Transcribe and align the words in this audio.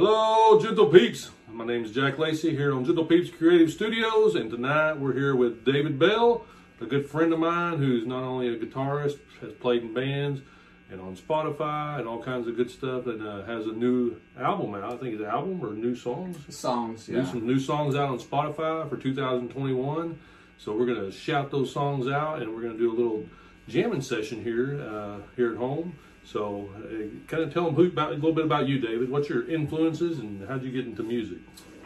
Hello, 0.00 0.60
Gentle 0.60 0.86
Peeps. 0.86 1.32
My 1.50 1.64
name 1.64 1.84
is 1.84 1.90
Jack 1.90 2.20
Lacey 2.20 2.54
here 2.54 2.72
on 2.72 2.84
Gentle 2.84 3.04
Peeps 3.04 3.30
Creative 3.36 3.68
Studios, 3.68 4.36
and 4.36 4.48
tonight 4.48 4.92
we're 4.92 5.12
here 5.12 5.34
with 5.34 5.64
David 5.64 5.98
Bell, 5.98 6.46
a 6.80 6.86
good 6.86 7.10
friend 7.10 7.32
of 7.32 7.40
mine 7.40 7.78
who's 7.78 8.06
not 8.06 8.22
only 8.22 8.46
a 8.46 8.56
guitarist, 8.56 9.18
has 9.40 9.52
played 9.54 9.82
in 9.82 9.92
bands 9.92 10.40
and 10.88 11.00
on 11.00 11.16
Spotify 11.16 11.98
and 11.98 12.06
all 12.06 12.22
kinds 12.22 12.46
of 12.46 12.56
good 12.56 12.70
stuff, 12.70 13.08
and 13.08 13.26
uh, 13.26 13.44
has 13.46 13.66
a 13.66 13.72
new 13.72 14.20
album 14.38 14.72
out. 14.76 14.84
I 14.84 14.96
think 14.98 15.14
it's 15.14 15.22
an 15.22 15.30
album 15.30 15.60
or 15.60 15.72
new 15.72 15.96
songs. 15.96 16.36
Songs, 16.48 17.08
New, 17.08 17.18
yeah. 17.18 17.26
some 17.28 17.44
new 17.44 17.58
songs 17.58 17.96
out 17.96 18.08
on 18.08 18.20
Spotify 18.20 18.88
for 18.88 18.96
2021. 18.96 20.16
So 20.58 20.76
we're 20.76 20.86
gonna 20.86 21.10
shout 21.10 21.50
those 21.50 21.72
songs 21.72 22.06
out, 22.06 22.40
and 22.40 22.54
we're 22.54 22.62
gonna 22.62 22.78
do 22.78 22.92
a 22.92 22.96
little 22.96 23.26
jamming 23.66 24.02
session 24.02 24.44
here 24.44 24.80
uh, 24.80 25.16
here 25.34 25.50
at 25.50 25.58
home. 25.58 25.98
So, 26.32 26.68
uh, 26.76 26.80
kind 27.26 27.42
of 27.42 27.54
tell 27.54 27.64
them 27.64 27.74
who 27.74 27.86
about 27.86 28.10
a 28.12 28.16
little 28.16 28.34
bit 28.34 28.44
about 28.44 28.68
you, 28.68 28.78
David. 28.78 29.08
What's 29.10 29.30
your 29.30 29.48
influences, 29.48 30.18
and 30.18 30.46
how'd 30.46 30.62
you 30.62 30.70
get 30.70 30.84
into 30.84 31.02
music? 31.02 31.38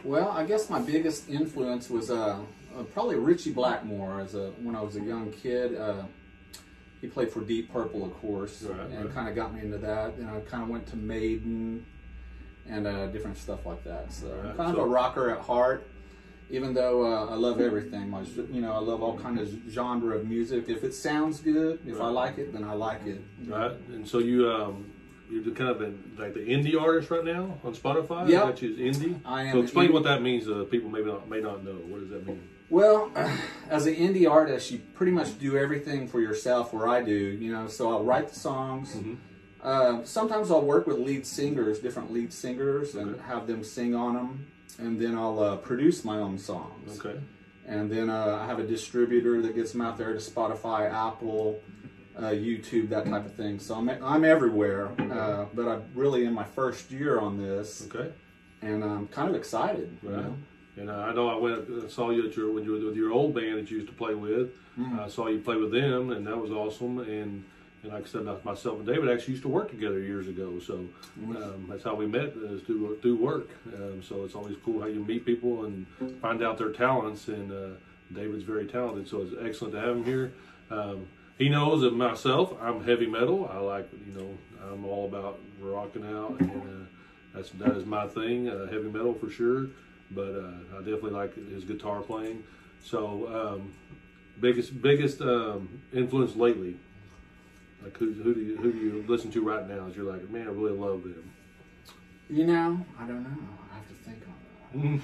Well, 0.03 0.27
I 0.31 0.43
guess 0.43 0.69
my 0.69 0.81
biggest 0.81 1.29
influence 1.29 1.89
was 1.89 2.11
uh, 2.11 2.39
uh, 2.77 2.83
probably 2.93 3.15
Ritchie 3.15 3.53
Blackmore. 3.53 4.19
As 4.19 4.35
a 4.35 4.49
when 4.61 4.75
I 4.75 4.81
was 4.81 4.97
a 4.97 4.99
young 4.99 5.31
kid, 5.31 5.77
uh, 5.77 6.03
he 6.99 7.07
played 7.07 7.31
for 7.31 7.39
Deep 7.39 7.71
Purple, 7.71 8.03
of 8.03 8.13
course, 8.15 8.63
Right, 8.63 8.81
and 8.81 9.05
right. 9.05 9.13
kind 9.13 9.29
of 9.29 9.35
got 9.35 9.53
me 9.53 9.61
into 9.61 9.77
that. 9.77 10.15
And 10.15 10.29
I 10.29 10.41
kind 10.41 10.61
of 10.63 10.67
went 10.67 10.87
to 10.87 10.97
Maiden 10.97 11.85
and 12.67 12.85
uh, 12.85 13.07
different 13.07 13.37
stuff 13.37 13.65
like 13.65 13.85
that. 13.85 14.11
So 14.11 14.27
I'm 14.27 14.45
Right, 14.47 14.57
kind 14.57 14.75
so- 14.75 14.81
of 14.81 14.87
a 14.89 14.91
rocker 14.91 15.29
at 15.29 15.39
heart. 15.39 15.87
Even 16.49 16.73
though 16.73 17.05
uh, 17.05 17.31
I 17.31 17.35
love 17.35 17.59
everything, 17.61 18.09
my, 18.09 18.21
you 18.51 18.61
know, 18.61 18.73
I 18.73 18.77
love 18.79 19.01
all 19.01 19.17
kind 19.17 19.39
of 19.39 19.49
genre 19.69 20.15
of 20.17 20.27
music. 20.27 20.65
If 20.67 20.83
it 20.83 20.93
sounds 20.93 21.39
good, 21.39 21.79
if 21.87 21.99
I 21.99 22.07
like 22.09 22.37
it, 22.37 22.53
then 22.53 22.63
I 22.63 22.73
like 22.73 23.05
it. 23.07 23.21
Right, 23.47 23.71
and 23.89 24.07
so 24.07 24.19
you 24.19 24.49
um, 24.51 24.91
you're 25.31 25.43
kind 25.55 25.69
of 25.71 25.79
like 26.19 26.33
the 26.35 26.41
indie 26.41 26.79
artist 26.79 27.09
right 27.09 27.23
now 27.25 27.57
on 27.63 27.73
Spotify. 27.73 28.27
That 28.29 28.61
is 28.61 28.77
indie. 28.97 29.19
I 29.25 29.43
am 29.45 29.53
So 29.53 29.61
explain 29.63 29.89
indie- 29.89 29.93
what 29.93 30.03
that 30.03 30.21
means. 30.21 30.47
Uh, 30.47 30.65
people 30.69 30.89
maybe 30.89 31.05
not 31.07 31.27
may 31.29 31.39
not 31.41 31.63
know. 31.63 31.71
What 31.73 32.01
does 32.01 32.09
that 32.09 32.27
mean? 32.27 32.47
Well, 32.69 33.11
as 33.69 33.87
an 33.87 33.95
indie 33.95 34.29
artist, 34.29 34.69
you 34.71 34.79
pretty 34.93 35.11
much 35.11 35.39
do 35.39 35.57
everything 35.57 36.07
for 36.07 36.19
yourself, 36.21 36.71
where 36.73 36.87
I 36.87 37.01
do, 37.01 37.13
you 37.15 37.51
know. 37.51 37.67
So 37.67 37.89
I'll 37.89 38.03
write 38.03 38.29
the 38.29 38.39
songs. 38.39 38.95
Mm-hmm. 38.95 39.13
Uh, 39.61 40.03
sometimes 40.03 40.51
I'll 40.51 40.61
work 40.61 40.85
with 40.87 40.97
lead 40.99 41.25
singers, 41.25 41.79
different 41.79 42.11
lead 42.11 42.33
singers, 42.33 42.95
and 42.95 43.15
Okay. 43.15 43.23
have 43.27 43.47
them 43.47 43.63
sing 43.63 43.95
on 43.95 44.13
them. 44.15 44.47
And 44.79 44.99
then 44.99 45.15
I'll 45.15 45.39
uh, 45.39 45.55
produce 45.57 46.03
my 46.03 46.17
own 46.17 46.37
songs. 46.37 46.99
Okay. 46.99 47.19
And 47.65 47.89
then 47.89 48.09
uh, 48.09 48.39
I 48.41 48.45
have 48.47 48.59
a 48.59 48.67
distributor 48.67 49.41
that 49.41 49.55
gets 49.55 49.71
them 49.71 49.81
out 49.81 49.97
there 49.97 50.11
to 50.13 50.19
Spotify, 50.19 50.91
Apple, 50.91 51.61
uh, 52.17 52.23
YouTube, 52.23 52.89
that 52.89 53.05
type 53.05 53.25
of 53.25 53.33
thing. 53.35 53.59
So 53.59 53.75
I'm, 53.75 53.89
I'm 53.89 54.25
everywhere. 54.25 54.91
Uh, 54.99 55.45
but 55.53 55.67
I'm 55.67 55.83
really 55.95 56.25
in 56.25 56.33
my 56.33 56.43
first 56.43 56.91
year 56.91 57.19
on 57.19 57.37
this, 57.37 57.87
Okay. 57.93 58.11
and 58.61 58.83
I'm 58.83 59.07
kind 59.07 59.29
of 59.29 59.35
excited. 59.35 59.97
you 60.03 60.09
know. 60.09 60.35
And 60.75 60.89
I 60.91 61.13
know 61.13 61.29
I 61.29 61.35
went 61.37 61.67
and 61.67 61.89
saw 61.91 62.09
you 62.09 62.27
at 62.27 62.35
your 62.35 62.51
when 62.51 62.63
you 62.63 62.71
were 62.71 62.85
with 62.87 62.95
your 62.97 63.11
old 63.11 63.35
band 63.35 63.59
that 63.59 63.69
you 63.71 63.77
used 63.77 63.89
to 63.89 63.95
play 63.95 64.15
with. 64.15 64.55
Mm-hmm. 64.77 64.99
I 64.99 65.07
saw 65.07 65.27
you 65.27 65.39
play 65.39 65.55
with 65.55 65.71
them, 65.71 66.11
and 66.11 66.25
that 66.25 66.35
was 66.37 66.51
awesome. 66.51 66.97
And 66.99 67.45
and 67.83 67.91
like 67.91 68.03
I 68.03 68.07
said, 68.07 68.25
myself 68.45 68.77
and 68.77 68.87
David 68.87 69.09
actually 69.09 69.33
used 69.33 69.43
to 69.43 69.49
work 69.49 69.69
together 69.69 69.99
years 69.99 70.27
ago. 70.27 70.57
So 70.59 70.85
um, 71.21 71.67
that's 71.69 71.83
how 71.83 71.95
we 71.95 72.07
met 72.07 72.33
is 72.35 72.61
through 72.63 72.97
through 73.01 73.17
work. 73.17 73.49
Um, 73.75 74.01
so 74.01 74.23
it's 74.23 74.35
always 74.35 74.55
cool 74.63 74.79
how 74.81 74.87
you 74.87 75.03
meet 75.03 75.25
people 75.25 75.65
and 75.65 75.85
find 76.21 76.41
out 76.41 76.57
their 76.57 76.71
talents. 76.71 77.27
And 77.27 77.51
uh, 77.51 77.75
David's 78.13 78.43
very 78.43 78.65
talented, 78.65 79.07
so 79.07 79.21
it's 79.21 79.33
excellent 79.41 79.73
to 79.73 79.81
have 79.81 79.97
him 79.97 80.05
here. 80.05 80.33
Um, 80.71 81.07
he 81.37 81.49
knows 81.49 81.81
that 81.81 81.93
myself, 81.93 82.53
I'm 82.61 82.83
heavy 82.83 83.07
metal. 83.07 83.49
I 83.51 83.57
like 83.57 83.89
you 84.07 84.13
know 84.13 84.37
I'm 84.71 84.85
all 84.85 85.05
about 85.05 85.39
rocking 85.59 86.05
out, 86.05 86.39
and 86.39 86.61
uh, 86.61 86.85
that's 87.35 87.49
that 87.51 87.75
is 87.75 87.85
my 87.85 88.07
thing, 88.07 88.49
uh, 88.49 88.67
heavy 88.67 88.89
metal 88.89 89.13
for 89.13 89.29
sure. 89.29 89.67
But 90.11 90.35
uh, 90.35 90.77
I 90.77 90.79
definitely 90.79 91.11
like 91.11 91.35
his 91.49 91.65
guitar 91.65 92.01
playing. 92.01 92.43
So 92.81 93.57
um, 93.57 93.73
biggest 94.39 94.81
biggest 94.81 95.21
um, 95.21 95.81
influence 95.91 96.35
lately. 96.37 96.77
Like 97.83 97.97
who, 97.97 98.13
who 98.13 98.33
do 98.33 98.39
you 98.41 98.57
who 98.57 98.71
do 98.71 98.77
you 98.77 99.05
listen 99.07 99.31
to 99.31 99.41
right 99.41 99.67
now? 99.67 99.87
Is 99.87 99.95
you're 99.95 100.11
like 100.11 100.29
man, 100.29 100.47
I 100.47 100.51
really 100.51 100.71
love 100.77 101.03
them. 101.03 101.31
You 102.29 102.45
know, 102.47 102.85
I 102.99 103.05
don't 103.05 103.23
know. 103.23 103.37
I 103.71 103.75
have 103.75 103.87
to 103.87 103.93
think 104.03 104.23
on 104.73 105.01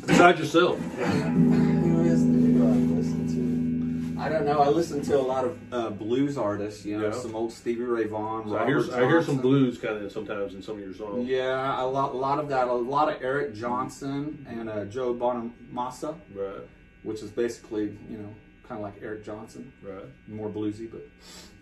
that. 0.00 0.06
Besides 0.06 0.40
yourself, 0.40 0.78
Who 0.78 2.02
is 2.04 2.20
who 2.22 2.66
I 2.68 2.72
listen 2.96 4.14
to? 4.14 4.20
I 4.20 4.28
don't 4.28 4.44
know. 4.44 4.60
I 4.60 4.68
listen 4.68 5.00
to 5.02 5.18
a 5.18 5.22
lot 5.22 5.46
of 5.46 5.58
uh, 5.72 5.88
blues 5.90 6.36
artists. 6.36 6.84
You 6.84 6.98
know, 6.98 7.06
Yeah. 7.06 7.12
some 7.12 7.34
old 7.34 7.52
Stevie 7.52 7.82
Ray 7.84 8.04
Vaughan. 8.04 8.50
So 8.50 8.56
I 8.58 8.66
hear 8.66 8.80
Robert 8.80 8.94
I 8.94 9.08
hear 9.08 9.22
some 9.22 9.38
blues 9.38 9.78
kind 9.78 9.96
of 10.04 10.12
sometimes 10.12 10.54
in 10.54 10.60
some 10.62 10.74
of 10.74 10.80
your 10.80 10.92
songs. 10.94 11.26
Yeah, 11.26 11.82
a 11.82 11.86
lot, 11.86 12.12
a 12.12 12.16
lot 12.18 12.38
of 12.38 12.48
that. 12.50 12.68
A 12.68 12.72
lot 12.72 13.08
of 13.10 13.22
Eric 13.22 13.54
Johnson 13.54 14.44
and 14.48 14.68
uh, 14.68 14.84
Joe 14.84 15.14
Bonamassa, 15.14 16.14
Right, 16.34 16.60
which 17.02 17.22
is 17.22 17.30
basically 17.30 17.96
you 18.10 18.18
know 18.18 18.34
kind 18.70 18.84
of 18.84 18.84
like 18.94 19.02
Eric 19.02 19.24
Johnson, 19.24 19.72
right. 19.82 20.04
more 20.28 20.48
bluesy, 20.48 20.88
but 20.88 21.04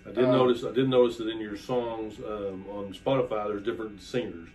I 0.07 0.13
did 0.15 0.25
Um, 0.27 0.31
notice 0.33 0.63
I 0.63 0.73
did 0.73 0.91
notice 0.91 1.17
that 1.17 1.29
in 1.29 1.41
your 1.41 1.57
songs 1.57 2.19
um, 2.19 2.67
on 2.71 2.93
Spotify, 2.93 3.49
there's 3.49 3.63
different 3.65 4.03
singers. 4.03 4.51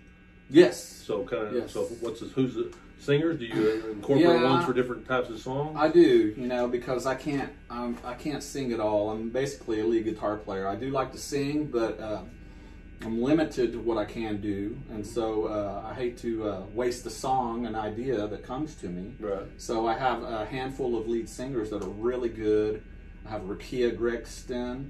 yes, 0.52 0.78
So 1.08 1.24
kind 1.24 1.48
of 1.48 1.54
Yes. 1.56 1.72
so 1.72 1.86
what's 2.02 2.20
this, 2.20 2.32
who's 2.34 2.54
the 2.54 2.72
singers? 3.00 3.40
Do 3.40 3.46
you 3.46 3.90
incorporate 3.92 4.22
Yeah. 4.42 4.52
ones 4.52 4.66
for 4.66 4.74
different 4.74 5.08
types 5.08 5.30
of 5.32 5.40
songs? 5.40 5.76
I 5.76 5.88
do, 5.88 6.36
you 6.38 6.46
know, 6.48 6.68
because 6.68 7.08
I 7.08 7.16
can't, 7.16 7.52
um, 7.72 7.98
I 8.06 8.14
can't 8.14 8.44
sing 8.44 8.72
at 8.72 8.80
all. 8.80 9.10
I'm 9.10 9.30
basically 9.30 9.80
a 9.80 9.86
lead 9.88 10.04
guitar 10.04 10.38
player. 10.38 10.68
I 10.68 10.76
do 10.76 10.92
like 10.92 11.12
to 11.14 11.18
sing, 11.18 11.66
but 11.66 12.00
uh, 12.00 12.22
I'm 13.06 13.22
limited 13.22 13.74
to 13.74 13.80
what 13.80 13.98
I 13.98 14.06
can 14.06 14.40
do, 14.40 14.78
and 14.90 15.06
so 15.06 15.46
uh, 15.46 15.88
I 15.90 15.94
hate 15.94 16.18
to 16.20 16.48
uh, 16.50 16.62
waste 16.74 17.06
a 17.06 17.10
song, 17.10 17.66
an 17.66 17.76
idea 17.76 18.28
that 18.28 18.44
comes 18.44 18.76
to 18.76 18.88
me. 18.88 19.14
right. 19.20 19.44
So 19.58 19.88
I 19.88 19.98
have 19.98 20.24
a 20.24 20.46
handful 20.46 20.98
of 20.98 21.08
lead 21.08 21.28
singers 21.28 21.70
that 21.72 21.84
are 21.84 21.90
really 21.90 22.30
good. 22.30 22.82
I 23.26 23.30
have 23.32 23.42
Rakia 23.42 23.98
Gregston 23.98 24.90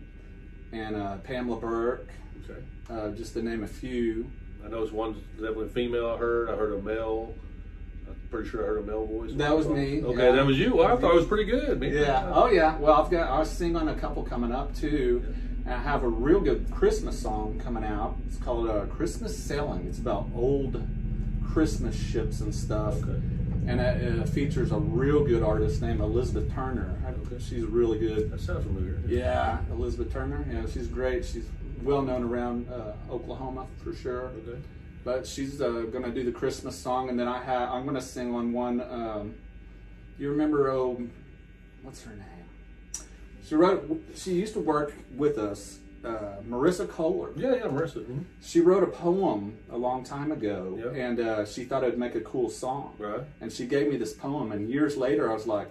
and 0.72 0.96
uh, 0.96 1.18
Pamela 1.18 1.60
Burke, 1.60 2.10
Okay. 2.50 2.62
uh, 2.90 3.10
just 3.12 3.34
to 3.34 3.42
name 3.42 3.64
a 3.64 3.68
few. 3.68 4.30
I 4.64 4.70
know 4.70 4.84
it's 4.84 4.92
one's 4.92 5.18
definitely 5.34 5.70
female. 5.70 6.10
I 6.12 6.18
heard. 6.18 6.50
I 6.50 6.56
heard 6.56 6.74
a 6.74 6.82
male. 6.82 7.34
I'm 8.08 8.16
pretty 8.30 8.50
sure 8.50 8.64
I 8.64 8.68
heard 8.68 8.80
a 8.80 8.86
male 8.86 9.06
voice. 9.06 9.32
That 9.36 9.56
was 9.58 9.68
me, 9.68 10.04
Okay, 10.04 10.26
yeah. 10.28 10.32
that 10.34 10.46
was 10.46 10.58
you. 10.60 10.76
Well, 10.76 10.88
I 10.88 11.00
thought 11.00 11.12
it 11.12 11.16
was 11.16 11.26
pretty 11.26 11.46
good. 11.46 11.80
Man. 11.80 11.94
Yeah. 11.94 12.32
Oh 12.34 12.48
yeah. 12.50 12.78
Well, 12.78 12.94
I've 13.02 13.10
got. 13.12 13.30
I 13.30 13.40
was 13.40 13.50
singing 13.50 13.76
on 13.76 13.90
a 13.90 13.96
couple 13.96 14.24
coming 14.24 14.52
up 14.52 14.74
too, 14.76 15.24
and 15.26 15.53
I 15.66 15.78
have 15.78 16.04
a 16.04 16.08
real 16.10 16.42
good 16.42 16.70
Christmas 16.72 17.18
song 17.20 17.60
coming 17.64 17.84
out. 17.84 18.18
It's 18.28 18.38
called 18.38 18.70
uh, 18.70 18.86
"Christmas 18.88 19.38
Sailing." 19.38 19.86
It's 19.88 20.00
about 20.00 20.28
old 20.36 20.86
Christmas 21.52 21.96
ships 21.96 22.42
and 22.42 22.54
stuff, 22.54 22.96
Okay. 22.96 23.22
and 23.68 23.80
it, 23.80 24.02
it 24.20 24.30
features 24.30 24.72
a 24.72 24.78
real 24.78 25.24
good 25.24 25.42
artist 25.44 25.82
named 25.82 26.02
Elizabeth 26.02 26.52
Turner. 26.54 26.96
Okay. 27.26 27.42
She's 27.42 27.64
really 27.64 27.98
good. 28.00 28.32
That 28.32 28.42
sounds 28.42 28.66
familiar. 28.66 29.00
Yeah, 29.08 29.60
Elizabeth 29.72 30.12
Turner. 30.12 30.46
Yeah, 30.52 30.64
she's 30.72 30.88
great. 30.88 31.24
She's 31.26 31.46
well 31.82 32.02
known 32.02 32.24
around 32.24 32.70
uh, 32.70 32.94
Oklahoma 33.12 33.68
for 33.84 33.94
sure. 33.94 34.32
Okay. 34.48 34.60
But 35.06 35.26
she's 35.28 35.62
uh, 35.62 35.84
gonna 35.92 36.12
do 36.12 36.24
the 36.26 36.32
Christmas 36.32 36.76
song, 36.78 37.10
and 37.10 37.18
then 37.20 37.28
I 37.28 37.42
have 37.42 37.70
I'm 37.72 37.86
gonna 37.86 38.02
sing 38.02 38.34
on 38.36 38.52
one. 38.52 38.82
Um, 38.82 39.36
you 40.20 40.30
remember? 40.30 40.70
Oh, 40.72 41.02
what's 41.84 42.04
her 42.04 42.12
name? 42.12 42.28
She 43.46 43.56
wrote. 43.56 44.02
She 44.16 44.34
used 44.34 44.54
to 44.54 44.60
work 44.60 44.94
with 45.16 45.38
us. 45.38 45.80
Uh, 46.04 46.36
Marissa 46.50 46.86
Kohler. 46.90 47.30
Yeah, 47.38 47.56
yeah, 47.56 47.62
Marissa. 47.64 48.04
Mhm. 48.04 48.26
She 48.42 48.60
wrote 48.60 48.84
a 48.84 48.88
poem 48.88 49.58
a 49.72 49.78
long 49.78 50.04
time 50.04 50.34
ago, 50.34 50.78
Yeah. 50.78 51.02
and 51.08 51.18
uh, 51.20 51.46
she 51.46 51.64
thought 51.64 51.84
it'd 51.84 51.98
make 51.98 52.16
a 52.16 52.20
cool 52.22 52.50
song. 52.50 52.94
Right. 53.00 53.22
And 53.40 53.50
she 53.50 53.66
gave 53.66 53.88
me 53.90 53.96
this 53.96 54.12
poem, 54.14 54.52
and 54.52 54.70
years 54.70 54.98
later, 54.98 55.30
I 55.32 55.34
was 55.34 55.48
like, 55.48 55.70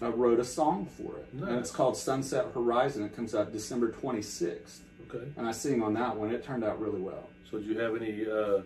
I 0.00 0.10
wrote 0.10 0.38
a 0.38 0.44
song 0.44 0.86
for 0.86 1.16
it, 1.16 1.26
and 1.32 1.56
it's 1.58 1.72
called 1.72 1.96
Sunset 1.96 2.46
Horizon. 2.54 3.02
It 3.04 3.16
comes 3.16 3.34
out 3.34 3.50
December 3.52 3.90
26th, 3.90 4.82
Okay. 5.10 5.24
and 5.36 5.44
I 5.44 5.50
sing 5.50 5.82
on 5.82 5.92
that 5.94 6.16
one. 6.16 6.30
It 6.30 6.44
turned 6.44 6.62
out 6.62 6.80
really 6.80 7.00
well. 7.00 7.28
So, 7.50 7.58
do 7.58 7.64
you 7.64 7.76
have 7.80 7.96
any 7.96 8.26
uh, 8.30 8.62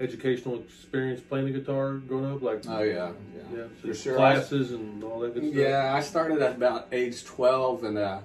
educational 0.00 0.60
experience 0.60 1.20
playing 1.20 1.46
the 1.46 1.52
guitar 1.58 1.94
growing 1.94 2.26
up? 2.32 2.42
Like, 2.42 2.62
Oh 2.68 2.82
yeah, 2.82 3.12
yeah, 3.52 3.64
so 3.82 3.88
for 3.88 3.94
sure. 3.94 4.16
Classes 4.16 4.72
and 4.72 5.02
all 5.04 5.20
that 5.20 5.34
good 5.34 5.44
stuff. 5.44 5.54
Yeah, 5.54 5.94
I 5.94 6.00
started 6.00 6.40
at 6.42 6.56
about 6.56 6.88
age 6.92 7.24
12 7.24 7.84
and 7.84 7.98
uh, 7.98 8.20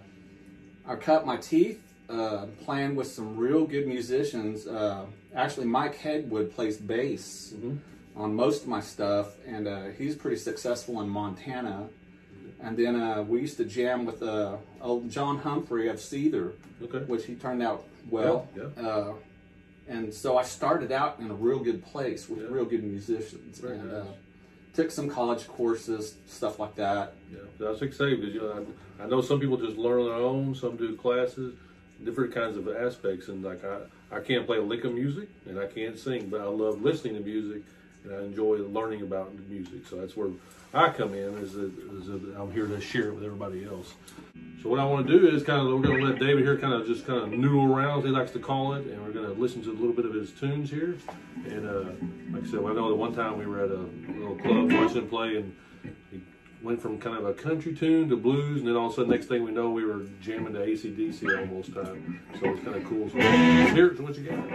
I 0.88 0.95
cut 0.95 1.25
my 1.25 1.38
teeth 1.38 1.81
uh, 2.10 2.48
playing 2.63 2.95
with 2.95 3.07
some 3.07 3.38
real 3.38 3.66
good 3.66 3.88
musicians. 3.88 4.66
Uh, 4.68 5.06
actually, 5.36 5.68
Mike 5.68 5.95
Headwood 5.98 6.51
plays 6.56 6.77
bass 6.77 7.54
Mhm. 7.56 7.77
on 8.15 8.33
most 8.33 8.63
of 8.63 8.68
my 8.68 8.80
stuff, 8.81 9.36
and 9.45 9.68
uh, 9.68 9.83
he's 9.98 10.15
pretty 10.15 10.38
successful 10.38 11.01
in 11.01 11.10
Montana. 11.10 11.89
And 12.62 12.75
then 12.75 13.00
uh, 13.00 13.24
we 13.24 13.39
used 13.39 13.56
to 13.57 13.63
jam 13.65 14.06
with 14.06 14.22
uh, 14.24 14.57
old 14.81 15.10
John 15.10 15.38
Humphrey 15.38 15.88
of 15.88 15.98
Seether, 15.98 16.54
Okay. 16.83 17.00
which 17.06 17.25
he 17.25 17.36
turned 17.36 17.62
out 17.62 17.86
well. 18.10 18.48
Yeah, 18.57 18.83
Uh, 18.83 19.13
and 19.89 20.13
so 20.13 20.38
I 20.38 20.44
started 20.44 20.91
out 20.91 21.19
in 21.19 21.30
a 21.31 21.33
real 21.33 21.59
good 21.59 21.83
place 21.83 22.30
with 22.30 22.39
Yeah. 22.39 22.47
real 22.50 22.65
good 22.65 22.83
musicians. 22.83 23.59
Very 23.59 23.77
and 23.77 23.91
nice. 23.91 24.03
uh, 24.03 24.12
took 24.74 24.91
some 24.91 25.09
college 25.09 25.47
courses, 25.47 26.15
stuff 26.27 26.59
like 26.59 26.75
that. 26.75 27.13
Yeah, 27.31 27.39
that's 27.59 27.81
exciting 27.81 28.19
because 28.21 28.33
you 28.36 28.41
know 28.41 28.65
I, 29.00 29.03
I 29.03 29.07
know 29.07 29.21
some 29.21 29.39
people 29.39 29.57
just 29.57 29.77
learn 29.77 30.00
on 30.01 30.06
their 30.06 30.15
own. 30.15 30.56
Some 30.56 30.77
do 30.77 30.95
classes. 30.95 31.56
different 32.06 32.33
kinds 32.33 32.56
of 32.56 32.69
aspects. 32.69 33.27
And 33.27 33.44
like 33.44 33.62
I, 33.65 33.80
I 34.15 34.19
can't 34.21 34.45
play 34.45 34.57
a 34.57 34.62
lick 34.62 34.86
of 34.86 34.94
music 34.94 35.27
and 35.47 35.59
I 35.59 35.65
can't 35.68 35.97
sing, 36.00 36.30
but 36.30 36.39
I 36.39 36.45
love 36.45 36.81
listening 36.81 37.15
to 37.15 37.19
music 37.21 37.62
and 38.06 38.15
I 38.15 38.19
enjoy 38.19 38.57
learning 38.59 39.01
about 39.01 39.36
the 39.36 39.44
music. 39.53 39.86
So 39.89 39.97
that's 39.97 40.15
where 40.15 40.30
I 40.74 40.91
come 40.91 41.13
in. 41.13 41.38
Is 41.39 41.53
that, 41.53 41.71
is 42.00 42.06
that 42.07 42.36
I'm 42.39 42.51
here 42.53 42.68
to 42.68 42.80
share 42.80 43.09
it 43.09 43.15
with 43.15 43.24
everybody 43.25 43.65
else. 43.65 43.94
So 44.61 44.67
what 44.67 44.79
I 44.81 44.83
want 44.83 45.07
to 45.07 45.19
do 45.19 45.25
is 45.25 45.41
kind 45.41 45.61
of 45.61 45.67
we're 45.73 45.79
going 45.79 46.01
to 46.01 46.06
let 46.06 46.19
David 46.19 46.44
here 46.44 46.57
kind 46.57 46.73
of 46.73 46.85
just 46.85 47.07
kind 47.07 47.21
of 47.21 47.29
noodle 47.31 47.73
around, 47.73 48.00
as 48.00 48.06
he 48.06 48.11
likes 48.11 48.31
to 48.31 48.39
call 48.39 48.73
it, 48.73 48.85
and 48.88 49.01
we're 49.01 49.13
going 49.13 49.25
to 49.25 49.31
listen 49.39 49.61
to 49.63 49.71
a 49.71 49.71
little 49.71 49.94
bit 49.94 50.06
of 50.06 50.13
his 50.13 50.31
tunes 50.31 50.69
here. 50.69 50.97
And 51.45 51.65
uh, 51.65 51.91
like 52.33 52.44
I 52.44 52.45
said, 52.45 52.59
I 52.59 52.73
know 52.73 52.89
that 52.89 52.95
one 52.95 53.15
time 53.15 53.38
we 53.38 53.45
were 53.45 53.63
at 53.63 53.71
a 53.71 53.85
little 54.17 54.35
club 54.35 54.69
watching 54.73 54.97
him 54.97 55.07
play, 55.07 55.38
and 55.38 55.56
he 56.11 56.19
went 56.61 56.81
from 56.81 57.00
kind 57.00 57.15
of 57.15 57.25
a 57.25 57.33
country 57.33 57.73
tune 57.73 58.09
to 58.09 58.17
blues, 58.17 58.59
and 58.59 58.67
then 58.67 58.75
all 58.75 58.88
of 58.88 58.91
a 58.91 58.95
sudden, 58.95 59.11
next 59.11 59.27
thing 59.27 59.45
we 59.45 59.51
know, 59.51 59.69
we 59.69 59.85
were 59.85 60.03
jamming 60.19 60.51
to 60.51 60.59
ACDC 60.59 61.39
almost 61.39 61.73
time. 61.73 62.19
So 62.41 62.50
it's 62.50 62.62
kind 62.62 62.75
of 62.75 62.83
cool. 62.83 63.09
So 63.09 63.17
here's 63.17 64.01
what 64.01 64.17
you 64.17 64.23
got. 64.29 64.50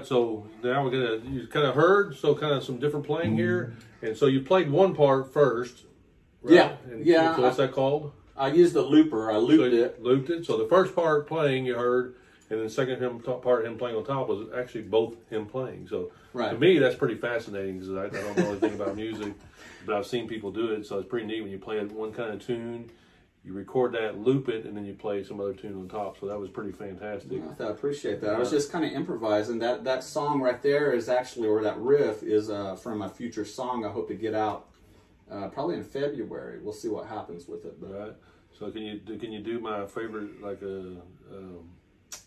Right, 0.00 0.06
so 0.06 0.46
now 0.62 0.84
we're 0.84 0.90
gonna 0.90 1.30
you 1.30 1.46
kind 1.46 1.66
of 1.66 1.74
heard 1.74 2.16
so 2.16 2.34
kind 2.34 2.54
of 2.54 2.64
some 2.64 2.78
different 2.78 3.06
playing 3.06 3.36
here, 3.36 3.74
mm-hmm. 3.76 4.06
and 4.06 4.16
so 4.16 4.26
you 4.26 4.40
played 4.40 4.70
one 4.70 4.94
part 4.94 5.32
first. 5.32 5.84
Right? 6.42 6.54
Yeah, 6.54 6.76
And 6.90 7.04
yeah, 7.04 7.36
So 7.36 7.42
what's 7.42 7.58
that 7.58 7.72
called? 7.72 8.12
I 8.34 8.48
used 8.48 8.74
a 8.74 8.80
looper. 8.80 9.30
I 9.30 9.36
looped 9.36 9.74
you 9.74 9.84
it. 9.84 10.02
Looped 10.02 10.30
it. 10.30 10.46
So 10.46 10.56
the 10.56 10.66
first 10.68 10.94
part 10.94 11.26
playing 11.26 11.66
you 11.66 11.74
heard, 11.74 12.14
and 12.48 12.58
then 12.58 12.66
the 12.66 12.72
second 12.72 12.98
him 12.98 13.20
top 13.20 13.42
part 13.42 13.66
him 13.66 13.76
playing 13.76 13.96
on 13.96 14.04
top 14.04 14.28
was 14.28 14.48
actually 14.56 14.82
both 14.82 15.16
him 15.28 15.44
playing. 15.44 15.86
So 15.88 16.12
right. 16.32 16.50
to 16.50 16.58
me 16.58 16.78
that's 16.78 16.96
pretty 16.96 17.16
fascinating 17.16 17.78
because 17.78 17.94
I, 17.94 18.04
I 18.04 18.08
don't 18.08 18.38
know 18.38 18.50
anything 18.50 18.74
about 18.74 18.96
music, 18.96 19.34
but 19.84 19.94
I've 19.94 20.06
seen 20.06 20.26
people 20.26 20.50
do 20.50 20.72
it. 20.72 20.86
So 20.86 20.98
it's 20.98 21.08
pretty 21.08 21.26
neat 21.26 21.42
when 21.42 21.50
you 21.50 21.58
play 21.58 21.84
one 21.84 22.12
kind 22.12 22.32
of 22.32 22.44
tune, 22.44 22.90
you 23.44 23.52
record 23.54 23.92
that, 23.92 24.18
loop 24.18 24.48
it, 24.48 24.66
and 24.66 24.76
then 24.76 24.84
you 24.84 24.94
play 24.94 25.24
some 25.24 25.40
other 25.40 25.54
tune 25.54 25.74
on 25.74 25.88
top. 25.88 26.18
So 26.20 26.26
that 26.26 26.38
was 26.38 26.50
pretty 26.50 26.72
fantastic. 26.72 27.42
I 27.58 27.64
appreciate 27.64 28.20
that. 28.20 28.34
I 28.34 28.38
was 28.38 28.50
just 28.50 28.70
kind 28.70 28.84
of 28.84 28.92
improvising. 28.92 29.58
That 29.58 29.84
that 29.84 30.04
song 30.04 30.40
right 30.40 30.62
there 30.62 30.92
is 30.92 31.08
actually, 31.08 31.48
or 31.48 31.62
that 31.62 31.78
riff 31.78 32.22
is 32.22 32.50
uh, 32.50 32.76
from 32.76 33.02
a 33.02 33.08
future 33.08 33.44
song. 33.44 33.84
I 33.84 33.90
hope 33.90 34.08
to 34.08 34.14
get 34.14 34.34
out 34.34 34.68
uh, 35.30 35.48
probably 35.48 35.76
in 35.76 35.84
February. 35.84 36.60
We'll 36.62 36.74
see 36.74 36.88
what 36.88 37.06
happens 37.06 37.48
with 37.48 37.64
it. 37.64 37.80
But 37.80 37.90
Right. 37.92 38.12
So 38.58 38.70
can 38.70 38.82
you 38.82 38.98
do, 38.98 39.18
can 39.18 39.32
you 39.32 39.40
do 39.40 39.58
my 39.58 39.86
favorite 39.86 40.42
like 40.42 40.60
a 40.60 40.96
um, 41.32 41.70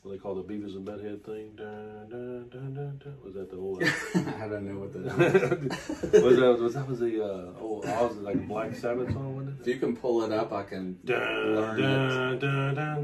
what 0.02 0.12
they 0.12 0.18
call 0.18 0.36
the 0.36 0.44
Beavis 0.44 0.75
and 0.75 0.86
Butthead 0.86 1.24
thing? 1.24 1.52
Dun, 1.56 2.08
dun, 2.10 2.50
dun. 2.74 3.16
Was 3.24 3.34
that 3.36 3.50
the 3.50 3.58
old? 3.58 3.84
I 4.16 4.48
don't 4.48 4.66
know 4.68 4.80
what 4.80 4.94
that. 4.94 5.04
was 6.24 6.38
that 6.38 6.60
was 6.60 6.74
that 6.74 6.88
was 6.88 7.00
the 7.00 7.24
uh, 7.24 7.60
old 7.60 7.86
Oz 7.86 8.16
like 8.18 8.36
a 8.36 8.40
Black 8.40 8.75
Sabbath 8.75 9.12
song? 9.13 9.36
Wasn't 9.36 9.62
If 9.62 9.68
you 9.68 9.78
can 9.78 9.96
pull 9.96 10.24
it 10.24 10.32
up, 10.32 10.52
I 10.52 10.63
can 10.63 10.98
learn 11.06 11.80
it. 11.80 12.44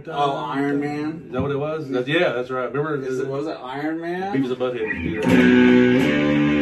Oh, 0.10 0.36
Iron. 0.46 0.80
Man? 0.80 1.24
Is 1.28 1.32
that 1.32 1.42
what 1.42 1.52
it 1.52 1.58
was? 1.58 1.90
That- 1.90 2.08
yeah, 2.08 2.32
that's 2.34 2.50
right. 2.50 2.72
Remember? 2.72 3.02
Is 3.06 3.20
it 3.20 3.28
was 3.28 3.48
it 3.48 3.58
Iron 3.62 4.00
Man? 4.02 4.34
Beavis 4.36 4.52
and 4.52 4.58
Butthead 4.58 6.56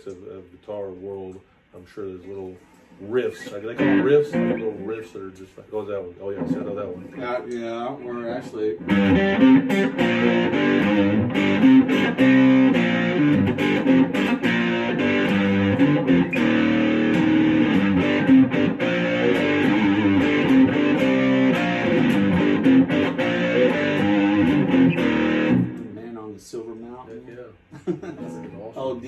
aspects 0.00 0.06
of, 0.06 0.36
of 0.36 0.50
guitar 0.50 0.90
world. 0.90 1.40
I'm 1.74 1.86
sure 1.86 2.06
there's 2.06 2.26
little 2.26 2.56
riffs. 3.04 3.52
Like 3.52 3.62
they 3.62 3.74
call 3.74 3.86
riffs. 3.86 4.32
Like 4.32 4.58
little 4.58 4.72
riffs 4.72 5.12
that 5.12 5.22
are 5.22 5.30
just 5.30 5.56
like, 5.56 5.66
oh, 5.72 5.84
that 5.84 6.02
one. 6.02 6.14
Oh, 6.20 6.30
yes, 6.30 6.50
I 6.50 6.54
know 6.56 6.70
oh, 6.70 6.74
that 6.74 6.88
one. 6.88 7.14
Yeah, 7.18 7.44
yeah, 7.46 7.92
we're 7.92 8.30
actually. 8.36 8.76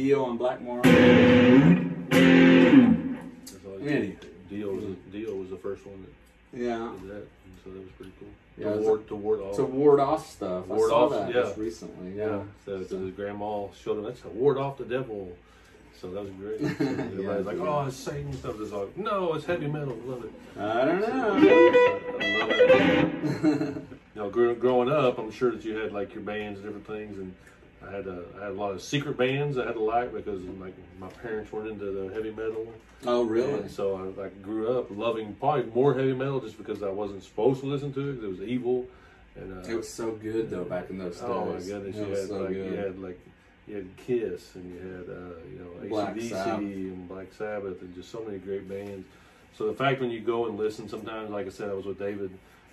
Dio 0.03 0.25
on 0.25 0.37
Blackmore. 0.37 0.83
Mm-hmm. 0.83 3.15
That's 3.47 3.65
Anyway. 3.87 4.17
Dio 4.51 4.75
was, 4.75 4.85
Dio 5.13 5.33
was 5.37 5.51
the 5.51 5.57
first 5.57 5.87
one 5.87 6.05
Yeah. 6.53 6.91
did 7.01 7.09
that, 7.09 7.15
and 7.19 7.29
so 7.63 7.71
that 7.71 7.79
was 7.79 7.89
pretty 7.97 8.11
cool. 8.19 8.29
Yeah, 8.59 8.73
to, 8.75 8.81
ward, 8.81 9.07
to 9.09 9.15
ward 9.15 9.41
off. 9.41 9.55
To 9.57 9.65
ward 9.65 10.01
off 10.01 10.29
stuff. 10.29 10.65
I 10.69 10.73
Ward 10.75 10.91
saw 10.91 11.05
off, 11.05 11.11
that 11.13 11.29
yeah. 11.29 11.35
just 11.43 11.57
recently. 11.57 12.17
yeah, 12.19 12.27
Yeah. 12.27 12.43
so, 12.67 12.83
so 12.83 12.99
his 12.99 13.15
grandma 13.15 13.69
showed 13.81 13.99
him 13.99 14.03
that's 14.05 14.21
to 14.23 14.29
ward 14.31 14.59
off 14.59 14.77
the 14.77 14.85
devil. 14.87 15.31
So 16.01 16.11
that 16.11 16.25
was 16.25 16.33
great. 16.33 16.61
So 16.79 16.85
everybody's 16.85 17.47
like, 17.47 17.59
"Oh, 17.61 17.85
it's 17.87 17.97
Satan 17.97 18.33
stuff." 18.33 18.57
It's 18.61 18.73
like, 18.73 18.97
"No, 18.97 19.35
it's 19.35 19.45
heavy 19.45 19.69
metal." 19.69 19.97
Love 20.05 20.25
it. 20.25 20.33
I 20.59 20.85
don't 20.85 21.01
know. 21.01 21.07
I 21.09 21.13
love 22.41 22.51
it. 22.51 23.77
you 24.17 24.17
know, 24.17 24.29
gr- 24.31 24.55
growing 24.55 24.91
up, 24.91 25.19
I'm 25.19 25.31
sure 25.31 25.53
that 25.53 25.65
you 25.65 25.77
had 25.77 25.93
like 25.93 26.13
your 26.13 26.25
bands 26.25 26.59
and 26.59 26.67
different 26.67 26.89
things, 26.89 27.19
and 27.19 27.33
I 27.87 27.91
had 27.91 28.07
a, 28.07 28.23
I 28.39 28.45
had 28.45 28.51
a 28.51 28.55
lot 28.55 28.73
of 28.73 28.83
secret 28.83 29.17
bands 29.17 29.59
I 29.59 29.67
had 29.67 29.75
to 29.75 29.83
like 29.83 30.13
because 30.13 30.43
like 30.61 30.75
my 31.01 31.09
parents 31.09 31.51
weren't 31.53 31.69
into 31.69 31.87
the 31.91 32.13
heavy 32.15 32.31
metal, 32.31 32.67
oh, 33.07 33.25
really? 33.25 33.53
and 33.55 33.71
so 33.71 34.15
I, 34.19 34.25
I 34.25 34.29
grew 34.29 34.79
up 34.79 34.87
loving 34.91 35.35
probably 35.35 35.65
more 35.75 35.95
heavy 35.95 36.13
metal 36.15 36.41
just 36.41 36.57
because 36.59 36.83
I 36.83 36.91
wasn't 36.91 37.23
supposed 37.25 37.61
to 37.61 37.67
listen 37.67 37.93
to 37.95 38.11
it 38.11 38.25
it 38.25 38.29
was 38.29 38.41
evil, 38.41 38.87
and 39.37 39.65
uh, 39.67 39.69
It 39.69 39.75
was 39.77 39.89
so 39.89 40.13
good 40.13 40.51
though 40.51 40.65
back 40.65 40.91
in 40.91 40.99
those 40.99 41.15
days. 41.17 41.25
oh 41.25 41.47
my 41.47 41.61
goodness, 41.61 41.97
It 41.97 42.01
you 42.01 42.07
was 42.07 42.21
had 42.21 42.29
so 42.29 42.39
like 42.39 42.49
good. 42.53 42.71
you 42.71 42.77
had 42.77 42.99
like 43.01 43.21
you 43.69 43.77
had 43.77 43.97
Kiss 43.97 44.55
and 44.57 44.75
you 44.75 44.81
had 44.81 45.09
uh, 45.09 45.35
you 45.51 45.59
know 45.59 45.89
Black 45.89 46.15
ACDC 46.17 46.29
Sabbath. 46.31 46.59
and 46.65 47.09
Black 47.09 47.33
Sabbath 47.37 47.81
and 47.83 47.95
just 47.95 48.11
so 48.11 48.23
many 48.25 48.39
great 48.39 48.69
bands. 48.69 49.07
So 49.57 49.67
the 49.67 49.75
fact 49.75 50.01
when 50.01 50.11
you 50.11 50.21
go 50.21 50.47
and 50.47 50.57
listen, 50.59 50.89
sometimes 50.89 51.31
like 51.31 51.47
I 51.47 51.51
said, 51.51 51.69
I 51.71 51.75
was 51.75 51.85
with 51.85 51.99
David 51.99 52.31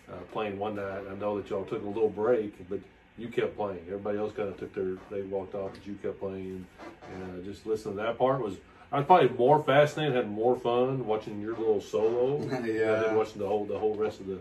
uh, 0.10 0.14
playing 0.32 0.58
one 0.58 0.76
night. 0.76 1.02
I 1.12 1.16
know 1.16 1.40
that 1.40 1.50
y'all 1.50 1.66
took 1.66 1.84
a 1.84 1.88
little 1.88 2.10
break, 2.10 2.68
but 2.70 2.80
you 3.20 3.28
kept 3.28 3.56
playing. 3.58 3.82
Everybody 3.88 4.18
else 4.18 4.34
kind 4.34 4.50
of 4.50 4.58
took 4.58 4.74
their 4.74 4.96
they 5.12 5.22
walked 5.24 5.54
off, 5.56 5.72
but 5.74 5.86
you 5.86 5.96
kept 6.02 6.20
playing. 6.20 6.66
And 7.14 7.42
uh, 7.42 7.44
just 7.44 7.66
listening 7.66 7.98
to 7.98 8.04
that 8.04 8.18
part 8.18 8.42
was. 8.42 8.56
I 8.92 8.98
was 8.98 9.06
probably 9.06 9.30
more 9.38 9.62
fascinated, 9.64 10.16
had 10.16 10.32
more 10.32 10.56
fun 10.56 11.06
watching 11.06 11.40
your 11.40 11.56
little 11.56 11.80
solo 11.80 12.42
Yeah. 12.66 12.96
than 13.04 13.16
watching 13.16 13.40
the 13.40 13.48
whole 13.48 13.66
the 13.66 13.78
whole 13.78 13.94
rest 13.94 14.20
of 14.20 14.26
the 14.26 14.40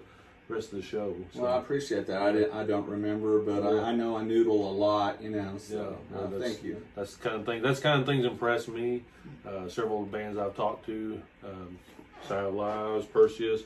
rest 0.49 0.73
of 0.73 0.79
the 0.79 0.83
show. 0.83 1.15
So, 1.35 1.43
Well, 1.43 1.53
I 1.53 1.59
appreciate 1.59 2.07
that. 2.07 2.23
I, 2.23 2.33
didn't, 2.33 2.55
I 2.55 2.65
don't 2.65 2.89
remember, 2.89 3.41
but 3.41 3.63
Yeah. 3.63 3.81
I, 3.83 3.89
I 3.91 3.93
know 3.93 4.17
I 4.17 4.23
noodle 4.23 4.71
a 4.71 4.73
lot, 4.73 5.21
you 5.23 5.29
know. 5.29 5.53
Yeah, 5.53 5.59
So 5.59 5.99
well, 6.11 6.33
uh, 6.35 6.39
thank 6.41 6.65
you. 6.65 6.83
That's 6.97 7.17
the 7.17 7.29
kind 7.29 7.41
of 7.41 7.45
thing. 7.45 7.61
That's 7.61 7.81
kind 7.81 8.01
of 8.01 8.07
things 8.07 8.25
impress 8.25 8.69
me. 8.69 9.05
Uh, 9.47 9.69
several 9.69 10.07
bands 10.07 10.39
I've 10.39 10.57
talked 10.57 10.87
to, 10.87 11.21
um, 11.45 11.79
Silent 12.27 12.57
Lives, 12.57 13.05
Perseus, 13.05 13.61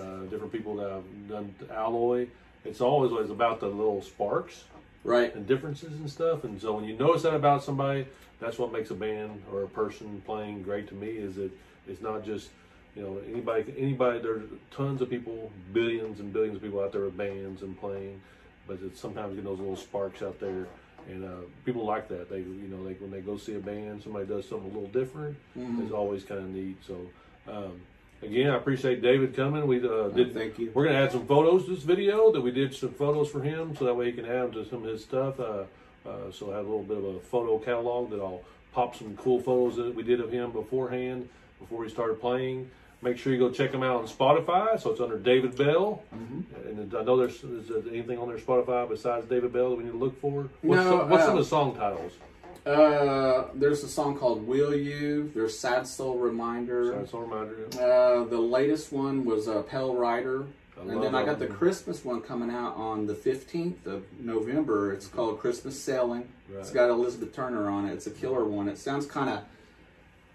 uh, 0.00 0.20
different 0.30 0.50
people 0.50 0.76
that 0.76 0.90
I've 0.90 1.28
done 1.28 1.54
Alloy. 1.70 2.26
It's 2.64 2.80
always 2.80 3.12
always 3.12 3.30
about 3.30 3.60
the 3.60 3.66
little 3.68 4.02
sparks 4.02 4.64
Right. 5.04 5.34
and 5.34 5.46
differences 5.46 5.94
and 5.94 6.08
stuff. 6.08 6.44
And 6.44 6.60
so 6.60 6.74
when 6.76 6.84
you 6.84 6.96
notice 6.96 7.22
that 7.22 7.34
about 7.34 7.64
somebody, 7.64 8.06
that's 8.38 8.58
what 8.58 8.72
makes 8.72 8.90
a 8.90 8.94
band 8.94 9.42
or 9.52 9.62
a 9.64 9.68
person 9.68 10.22
playing 10.24 10.62
great 10.62 10.86
to 10.88 10.94
me. 10.94 11.08
Is 11.08 11.34
that 11.36 11.50
it's 11.88 12.00
not 12.00 12.24
just 12.24 12.50
you 12.94 13.02
know 13.02 13.18
anybody 13.28 13.74
anybody. 13.76 14.20
There's 14.20 14.44
tons 14.70 15.00
of 15.02 15.10
people, 15.10 15.50
billions 15.72 16.20
and 16.20 16.32
billions 16.32 16.56
of 16.56 16.62
people 16.62 16.80
out 16.80 16.92
there 16.92 17.02
with 17.02 17.16
bands 17.16 17.62
and 17.62 17.78
playing, 17.78 18.20
but 18.68 18.78
it's 18.84 19.00
sometimes 19.00 19.30
getting 19.34 19.44
those 19.44 19.58
little 19.58 19.76
sparks 19.76 20.22
out 20.22 20.38
there. 20.38 20.66
And 21.08 21.24
uh, 21.24 21.28
people 21.64 21.84
like 21.84 22.06
that. 22.10 22.30
They, 22.30 22.38
you 22.38 22.68
know, 22.70 22.76
like 22.76 23.00
when 23.00 23.10
they 23.10 23.20
go 23.22 23.36
see 23.36 23.56
a 23.56 23.58
band, 23.58 24.04
somebody 24.04 24.24
does 24.24 24.48
something 24.48 24.70
a 24.70 24.72
little 24.72 24.88
different. 24.90 25.36
Mhm. 25.58 25.82
It's 25.82 25.90
always 25.92 26.22
kind 26.22 26.40
of 26.42 26.48
neat. 26.50 26.76
So, 26.86 27.08
um, 27.48 27.80
again, 28.22 28.50
I 28.50 28.56
appreciate 28.56 29.02
David 29.02 29.34
coming. 29.34 29.66
We 29.66 29.78
uh, 29.86 30.08
did 30.08 30.34
Thank 30.34 30.58
you. 30.58 30.70
we're 30.74 30.84
gonna 30.86 30.98
add 30.98 31.12
some 31.12 31.26
photos 31.26 31.64
to 31.66 31.74
this 31.74 31.82
video 31.82 32.32
that 32.32 32.40
we 32.40 32.50
did 32.50 32.74
some 32.74 32.90
photos 32.94 33.30
for 33.30 33.42
him, 33.42 33.74
so 33.76 33.84
that 33.84 33.94
way 33.94 34.06
he 34.06 34.12
can 34.12 34.24
add 34.24 34.52
them 34.52 34.52
to 34.52 34.68
some 34.68 34.84
of 34.84 34.90
his 34.90 35.02
stuff. 35.02 35.38
Uh, 35.40 35.64
uh, 36.06 36.30
so 36.32 36.52
I 36.52 36.56
have 36.56 36.66
a 36.66 36.68
little 36.68 36.82
bit 36.82 36.98
of 36.98 37.04
a 37.04 37.20
photo 37.20 37.58
catalog 37.58 38.10
that 38.10 38.20
I'll 38.20 38.40
pop 38.72 38.96
some 38.96 39.16
cool 39.16 39.40
photos 39.40 39.76
that 39.76 39.94
we 39.94 40.02
did 40.02 40.20
of 40.20 40.32
him 40.32 40.50
beforehand, 40.50 41.28
before 41.60 41.84
he 41.84 41.90
started 41.90 42.20
playing. 42.20 42.70
Make 43.02 43.18
sure 43.18 43.32
you 43.32 43.38
go 43.38 43.50
check 43.50 43.72
him 43.72 43.82
out 43.82 43.96
on 44.00 44.06
Spotify. 44.06 44.80
So 44.80 44.90
it's 44.90 45.00
under 45.00 45.18
David 45.18 45.56
Bell, 45.56 46.02
Mm-hmm. 46.14 46.68
and 46.80 46.94
I 46.94 47.02
know 47.02 47.16
there's 47.16 47.42
is 47.42 47.68
there 47.68 47.82
anything 47.92 48.18
on 48.18 48.28
their 48.28 48.38
Spotify 48.38 48.88
besides 48.88 49.26
David 49.26 49.52
Bell 49.52 49.70
that 49.70 49.76
we 49.76 49.84
need 49.84 49.90
to 49.92 49.96
look 49.98 50.20
for. 50.20 50.48
What's, 50.62 50.82
No, 50.84 50.98
some, 51.00 51.10
what's 51.10 51.24
some 51.24 51.34
uh, 51.34 51.38
of 51.38 51.44
the 51.44 51.48
song 51.48 51.76
titles? 51.76 52.12
Uh, 52.64 53.48
there's 53.54 53.82
a 53.82 53.88
song 53.88 54.16
called 54.16 54.46
"Will 54.46 54.74
You." 54.74 55.30
There's 55.34 55.58
"Sad 55.58 55.86
Soul 55.86 56.18
Reminder." 56.18 56.92
Sorry, 56.92 57.08
song 57.08 57.30
reminder. 57.30 57.66
Uh, 57.74 58.24
the 58.24 58.38
latest 58.38 58.92
one 58.92 59.24
was 59.24 59.48
uh, 59.48 59.62
"Pale 59.62 59.96
Rider," 59.96 60.46
I 60.78 60.82
and 60.82 61.02
then 61.02 61.14
I 61.14 61.24
got 61.24 61.38
the. 61.38 61.48
Christmas 61.48 62.04
one 62.04 62.20
coming 62.20 62.50
out 62.50 62.76
on 62.76 63.06
the 63.06 63.14
15th 63.14 63.86
of 63.86 64.04
November. 64.20 64.92
It's 64.92 65.08
called 65.08 65.40
"Christmas 65.40 65.80
Sailing." 65.80 66.28
It's 66.56 66.70
got 66.70 66.90
Elizabeth 66.90 67.34
Turner 67.34 67.68
on 67.68 67.88
it. 67.88 67.94
It's 67.94 68.06
a 68.06 68.10
killer 68.10 68.44
one. 68.44 68.68
It 68.68 68.78
sounds 68.78 69.06
kind 69.06 69.30
of 69.30 69.40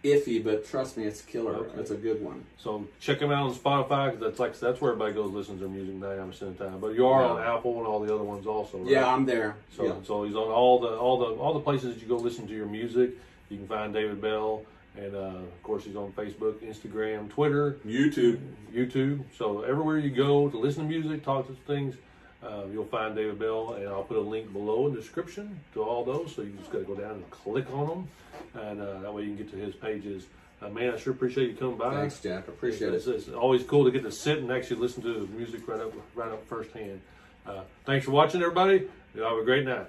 iffy, 0.03 0.43
but 0.43 0.65
trust 0.65 0.97
me, 0.97 1.05
it's 1.05 1.21
killer. 1.21 1.55
Okay. 1.55 1.79
It's 1.79 1.91
a 1.91 1.95
good 1.95 2.23
one. 2.23 2.43
So 2.57 2.87
check 2.99 3.19
him 3.19 3.31
out 3.31 3.49
on 3.49 3.55
Spotify 3.55 4.11
because 4.11 4.19
that's 4.19 4.39
like 4.39 4.59
that's 4.59 4.81
where 4.81 4.91
everybody 4.91 5.13
goes 5.13 5.31
listens 5.31 5.59
to 5.59 5.67
their 5.67 5.73
music 5.73 5.95
ninety 5.95 6.17
nine 6.17 6.29
percent 6.29 6.51
of 6.51 6.57
the 6.57 6.65
time. 6.65 6.79
But 6.79 6.93
you 6.93 7.07
are 7.07 7.23
on 7.23 7.41
Apple 7.41 7.77
and 7.77 7.87
all 7.87 7.99
the 7.99 8.13
other 8.13 8.23
ones 8.23 8.45
also. 8.45 8.79
Right? 8.79 8.91
Yeah, 8.91 9.07
I'm 9.07 9.25
there. 9.25 9.55
So, 9.75 9.85
yeah. 9.85 9.93
so 10.03 10.23
he's 10.23 10.35
on 10.35 10.49
all 10.49 10.79
the 10.79 10.89
all 10.89 11.17
the 11.17 11.25
all 11.41 11.53
the 11.53 11.59
places 11.59 11.93
that 11.93 12.01
you 12.01 12.07
go 12.07 12.17
listen 12.17 12.47
to 12.47 12.53
your 12.53 12.67
music. 12.67 13.11
You 13.49 13.57
can 13.57 13.67
find 13.67 13.93
David 13.93 14.21
Bell, 14.21 14.63
and 14.97 15.15
uh, 15.15 15.19
of 15.19 15.63
course 15.63 15.85
he's 15.85 15.95
on 15.95 16.11
Facebook, 16.11 16.55
Instagram, 16.59 17.29
Twitter, 17.29 17.77
YouTube. 17.85 18.39
YouTube. 18.73 19.23
So 19.37 19.61
everywhere 19.61 19.99
you 19.99 20.09
go 20.09 20.49
to 20.49 20.57
listen 20.57 20.83
to 20.83 20.89
music, 20.89 21.23
talk 21.23 21.47
to 21.47 21.55
things, 21.65 21.95
uh, 22.43 22.63
you'll 22.71 22.85
find 22.85 23.15
David 23.15 23.39
Bell, 23.39 23.73
and 23.73 23.87
I'll 23.87 24.03
put 24.03 24.17
a 24.17 24.21
link 24.21 24.53
below 24.53 24.87
in 24.87 24.93
the 24.93 25.01
description 25.01 25.59
to 25.73 25.83
all 25.83 26.05
those. 26.05 26.35
So 26.35 26.43
you 26.43 26.51
just 26.59 26.71
got 26.71 26.79
to 26.79 26.85
go 26.85 26.95
down 26.95 27.11
and 27.11 27.29
click 27.31 27.65
on 27.73 27.87
them, 27.87 28.07
and 28.53 28.81
uh, 28.81 28.99
that 28.99 29.13
way 29.13 29.23
you 29.23 29.29
can 29.29 29.37
get 29.37 29.51
to 29.51 29.57
his 29.57 29.73
pages. 29.75 30.25
Uh, 30.61 30.69
man, 30.69 30.93
I 30.93 30.97
sure 30.97 31.13
appreciate 31.13 31.49
you 31.49 31.55
coming 31.55 31.77
by. 31.77 31.93
Thanks, 31.93 32.19
Jack. 32.19 32.47
Appreciate 32.47 32.93
it's, 32.93 33.07
it. 33.07 33.15
It's, 33.15 33.27
it's, 33.27 33.35
always 33.35 33.63
cool 33.63 33.85
to 33.85 33.91
get 33.91 34.03
to 34.03 34.11
sit 34.11 34.39
and 34.39 34.51
actually 34.51 34.77
listen 34.77 35.03
to 35.03 35.13
the 35.13 35.27
music 35.27 35.67
right 35.67 35.79
up, 35.79 35.93
right 36.15 36.31
up 36.31 36.45
firsthand. 36.47 37.01
Uh, 37.45 37.61
thanks 37.85 38.05
for 38.05 38.11
watching, 38.11 38.41
everybody. 38.41 38.87
You 39.15 39.21
have 39.21 39.37
a 39.37 39.43
great 39.43 39.65
night. 39.65 39.87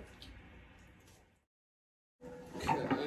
Okay. 2.57 2.98